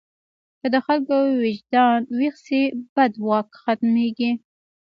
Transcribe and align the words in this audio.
که 0.61 0.67
د 0.73 0.75
خلکو 0.85 1.15
وجدان 1.43 1.99
ویښ 2.17 2.35
شي، 2.45 2.63
بد 2.95 3.13
واک 3.27 3.47
ختمېږي. 3.63 4.31